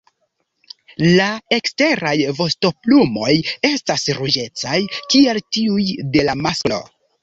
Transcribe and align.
La 1.19 1.27
eksteraj 1.57 2.15
vostoplumoj 2.41 3.31
estas 3.73 4.09
ruĝecaj 4.21 4.83
kiel 5.01 5.47
tiuj 5.57 5.91
de 6.19 6.31
la 6.31 6.41
masklo. 6.47 6.87